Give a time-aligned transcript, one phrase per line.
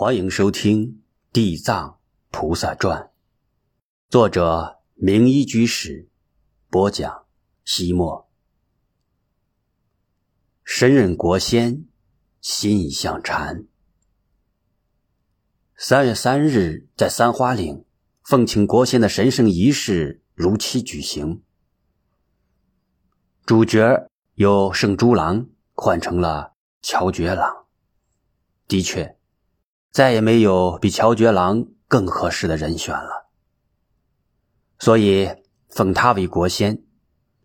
[0.00, 0.92] 欢迎收听
[1.32, 1.98] 《地藏
[2.30, 3.02] 菩萨传》，
[4.08, 6.08] 作者明一居士
[6.70, 7.26] 播讲。
[7.64, 8.30] 西莫，
[10.62, 11.84] 神任国仙，
[12.40, 13.66] 心意相缠。
[15.74, 17.84] 三月三日，在三花岭
[18.22, 21.42] 奉请国仙的神圣仪式如期举行。
[23.44, 27.66] 主角由圣猪郎换成了乔觉郎。
[28.68, 29.17] 的确。
[29.90, 33.30] 再也没有比乔觉郎更合适的人选了，
[34.78, 35.28] 所以
[35.68, 36.82] 封他为国先，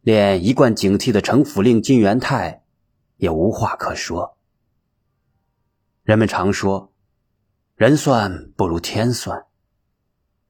[0.00, 2.64] 连一贯警惕的城府令金元泰
[3.16, 4.36] 也无话可说。
[6.02, 6.92] 人们常说，
[7.76, 9.46] 人算不如天算，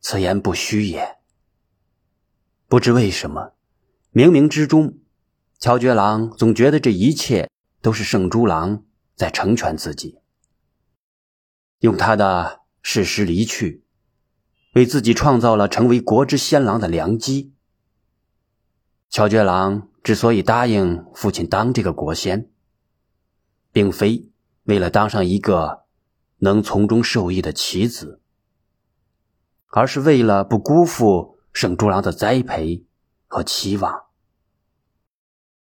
[0.00, 1.18] 此言不虚也。
[2.68, 3.54] 不知为什么，
[4.12, 4.98] 冥冥之中，
[5.58, 7.50] 乔觉郎总觉得这一切
[7.82, 8.84] 都是圣猪郎
[9.16, 10.19] 在成全自己。
[11.80, 13.84] 用他的事实离去，
[14.74, 17.52] 为自己创造了成为国之先郎的良机。
[19.08, 22.50] 乔觉郎之所以答应父亲当这个国先，
[23.72, 24.30] 并非
[24.64, 25.84] 为了当上一个
[26.38, 28.20] 能从中受益的棋子，
[29.68, 32.84] 而是为了不辜负圣猪郎的栽培
[33.26, 34.04] 和期望。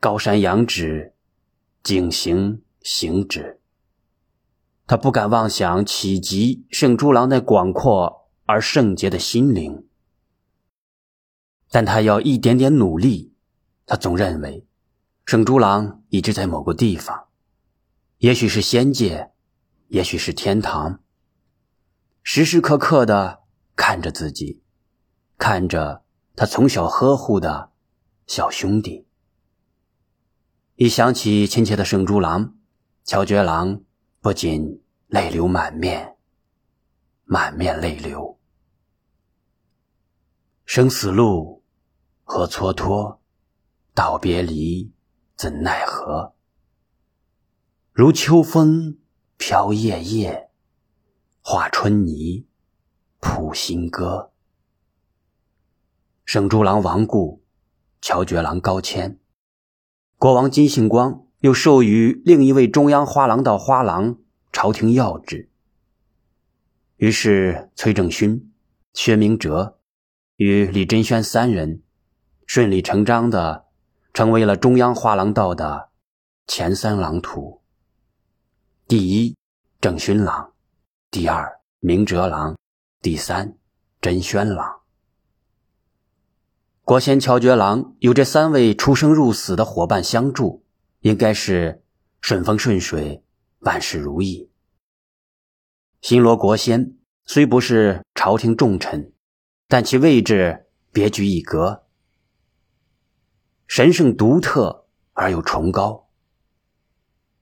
[0.00, 1.14] 高山仰止，
[1.82, 3.59] 景行行止。
[4.90, 9.86] 他不敢妄想企及圣猪郎那广阔而圣洁的心灵，
[11.70, 13.32] 但他要一点点努力。
[13.86, 14.66] 他总认为，
[15.24, 17.28] 圣猪郎一直在某个地方，
[18.18, 19.30] 也许是仙界，
[19.86, 20.98] 也许是天堂，
[22.24, 23.44] 时时刻刻的
[23.76, 24.60] 看着自己，
[25.38, 26.02] 看着
[26.34, 27.70] 他从小呵护的
[28.26, 29.06] 小兄弟。
[30.74, 32.56] 一想起亲切的圣猪郎，
[33.04, 33.82] 乔觉郎。
[34.22, 36.18] 不禁泪流满面，
[37.24, 38.38] 满面泪流。
[40.66, 41.64] 生死路，
[42.22, 43.16] 何蹉跎；
[43.94, 44.92] 道别离，
[45.36, 46.34] 怎奈何？
[47.92, 48.98] 如秋风
[49.38, 50.50] 飘叶叶，
[51.40, 52.46] 化春泥
[53.20, 54.34] 谱新歌。
[56.26, 57.42] 圣猪郎亡故，
[58.02, 59.18] 乔觉郎高迁，
[60.18, 61.26] 国王金信光。
[61.40, 64.18] 又授予另一位中央花郎道花郎
[64.52, 65.48] 朝廷要职。
[66.96, 68.52] 于是崔正勋、
[68.92, 69.78] 薛明哲
[70.36, 71.82] 与李真轩三人
[72.46, 73.64] 顺理成章的
[74.12, 75.88] 成为了中央花郎道的
[76.46, 77.62] 前三郎徒。
[78.86, 79.34] 第一，
[79.80, 80.52] 郑勋郎；
[81.10, 82.54] 第二，明哲郎；
[83.00, 83.56] 第三，
[84.02, 84.80] 真轩郎。
[86.84, 90.64] 国贤乔觉郎有这三位出生入死的伙伴相助。
[91.00, 91.82] 应该是
[92.20, 93.24] 顺风顺水，
[93.60, 94.50] 万事如意。
[96.02, 99.12] 新罗国仙虽不是朝廷重臣，
[99.66, 101.86] 但其位置别具一格，
[103.66, 106.10] 神圣独特而又崇高。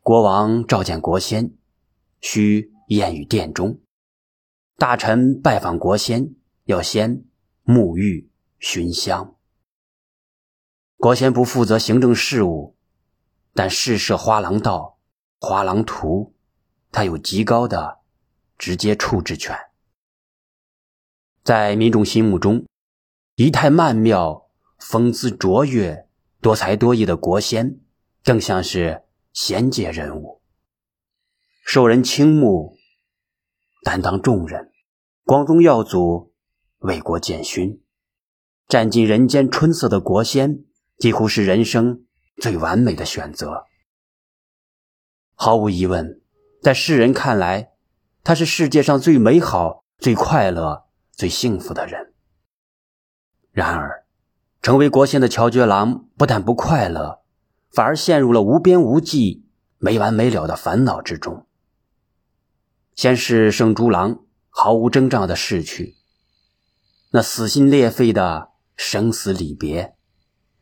[0.00, 1.56] 国王召见国仙，
[2.20, 3.80] 需宴于殿中；
[4.76, 6.34] 大臣拜访国仙，
[6.64, 7.24] 要先
[7.64, 9.36] 沐浴熏香。
[10.96, 12.76] 国仙不负责行政事务。
[13.52, 14.98] 但试射花郎道、
[15.38, 16.34] 花郎图，
[16.92, 17.98] 他有极高的
[18.56, 19.56] 直接处置权。
[21.42, 22.66] 在民众心目中，
[23.34, 26.06] 仪态曼妙、风姿卓越、
[26.40, 27.80] 多才多艺的国仙，
[28.22, 30.42] 更像是仙界人物，
[31.64, 32.76] 受人倾慕，
[33.82, 34.70] 担当重任，
[35.24, 36.32] 光宗耀祖，
[36.78, 37.82] 为国建勋，
[38.68, 40.64] 占尽人间春色的国仙，
[40.98, 42.04] 几乎是人生。
[42.40, 43.66] 最完美的选择，
[45.34, 46.22] 毫无疑问，
[46.62, 47.72] 在世人看来，
[48.24, 52.14] 他是世界上最美好、最快乐、最幸福的人。
[53.52, 54.06] 然而，
[54.62, 57.20] 成为国仙的乔觉郎不但不快乐，
[57.70, 59.44] 反而陷入了无边无际、
[59.76, 61.46] 没完没了的烦恼之中。
[62.94, 65.96] 先是圣猪郎毫无征兆的逝去，
[67.10, 69.94] 那撕心裂肺的生死离别，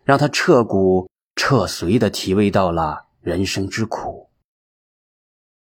[0.03, 1.09] 让他彻骨。
[1.41, 4.29] 彻髓的体味到了人生之苦，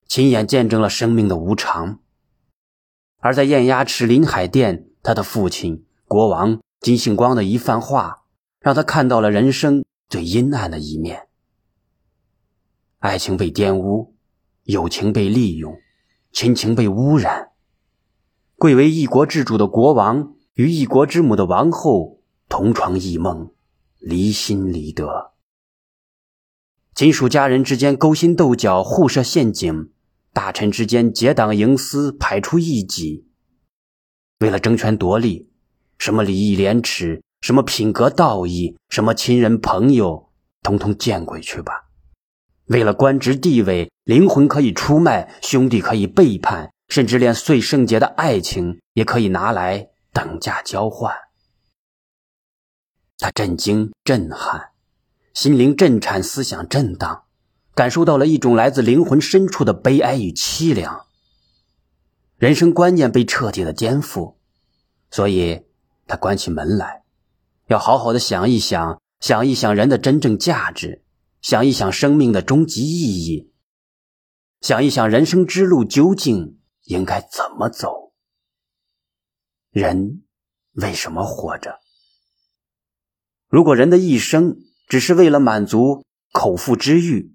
[0.08, 2.00] 亲眼见证了生命的无常。
[3.18, 8.24] 而在燕鸭池临海殿，他的父亲国王金信光的一番话，
[8.58, 11.28] 让他看到了人生最阴暗的一面：
[12.98, 14.16] 爱情被玷污，
[14.64, 15.78] 友情被利用，
[16.32, 17.52] 亲情被污染。
[18.56, 23.54] 贵为一国之主的国王与一国之母的王后同床异梦，
[24.00, 25.29] 离心离德。
[27.00, 29.90] 亲属家人之间勾心斗角、互设陷阱，
[30.34, 33.26] 大臣之间结党营私，排除异己，
[34.40, 35.48] 为了争权夺利，
[35.96, 40.30] 什么礼义廉耻，什么品格道义，什么亲人朋友，
[40.60, 41.88] 统统见鬼去吧！
[42.66, 51.14] 为了官职地位，灵魂可以出卖，兄弟可以背叛，甚至连最圣洁的爱情也可以拿来等价交换。
[53.16, 54.69] 他震惊、震撼，
[55.40, 57.24] 心灵震颤，思想震荡，
[57.74, 61.06] 感受到了一种来自灵魂深处的悲哀与凄凉。
[62.36, 64.34] 人生观念被彻底的颠覆，
[65.10, 65.62] 所以
[66.06, 67.04] 他关起门来，
[67.68, 71.06] 要好好的想一想，想一想人的真正价值。
[71.40, 73.50] 想一想生命的终极意义，
[74.60, 78.12] 想一想人生之路究竟应该怎么走？
[79.70, 80.22] 人
[80.72, 81.80] 为什么活着？
[83.48, 84.58] 如果人的一生
[84.90, 87.32] 只是为了满足口腹之欲，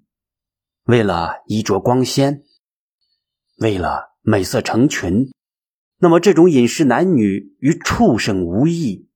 [0.84, 2.42] 为了衣着光鲜，
[3.56, 5.32] 为了美色成群，
[5.96, 9.08] 那么这种饮食男女与畜生无异。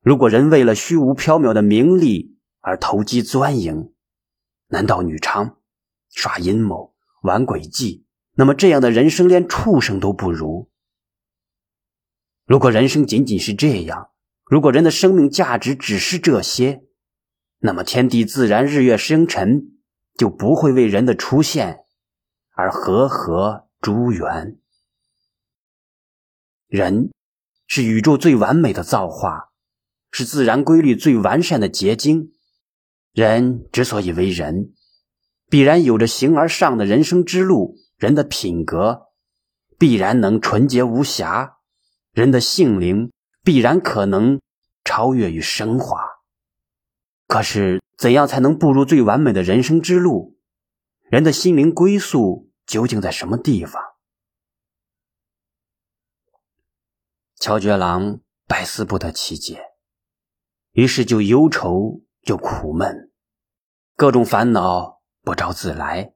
[0.00, 3.92] 如果人为了虚无缥缈的名利，而投机钻营，
[4.66, 5.54] 难道女娼
[6.10, 6.92] 耍阴谋、
[7.22, 8.04] 玩诡计？
[8.34, 10.68] 那么这样的人生连畜生都不如。
[12.46, 14.10] 如果人生仅仅是这样，
[14.44, 16.82] 如果人的生命价值只是这些，
[17.64, 19.78] 那么天地自然、日月星辰
[20.18, 21.84] 就不会为人的出现
[22.56, 24.58] 而和合诸缘。
[26.66, 27.12] 人
[27.68, 29.52] 是宇宙最完美的造化，
[30.10, 32.32] 是自然规律最完善的结晶。
[33.12, 34.72] 人之所以为人，
[35.48, 37.76] 必然有着形而上的人生之路。
[37.96, 39.02] 人的品格
[39.78, 41.58] 必然能纯洁无瑕，
[42.12, 43.12] 人的性灵
[43.44, 44.40] 必然可能
[44.82, 46.11] 超越与升华。
[47.32, 50.38] 可是，怎样才能步入最完美的人生之路？
[51.04, 53.82] 人的心灵归宿究竟在什么地方？
[57.36, 59.64] 乔觉郎百思不得其解，
[60.72, 62.02] 于是就忧愁。
[62.24, 63.10] 又苦闷，
[63.96, 66.12] 各种烦恼不招自来，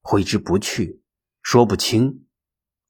[0.00, 1.02] 挥之不去，
[1.42, 2.26] 说不清，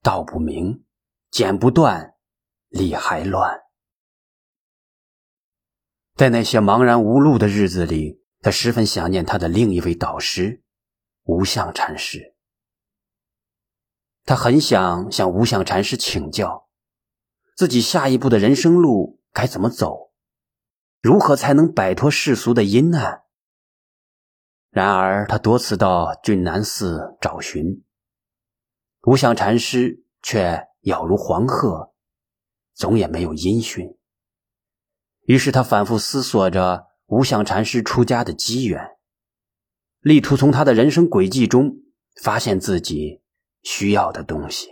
[0.03, 0.85] 道不明，
[1.31, 2.15] 剪不断，
[2.69, 3.62] 理还乱。
[6.15, 10.63] 在那些茫然无路的日子里，他十分想念他的另一位导师
[11.25, 12.35] 无相禅师。
[14.25, 16.69] 他很想向无相禅师请教，
[17.57, 20.13] 自己下一步的人生路该怎么走。
[21.01, 23.23] 如何才能摆脱世俗的阴暗？
[24.71, 27.83] 然而，他多次到俊南寺找寻，
[29.03, 31.93] 无相禅师却杳如黄鹤，
[32.73, 33.99] 总也没有音讯。
[35.33, 38.87] 于是，他反复思索着无相禅师出家的机缘，
[40.03, 41.73] 力图从他的人生轨迹中
[42.23, 43.23] 发现自己
[43.63, 44.69] 需要的东西。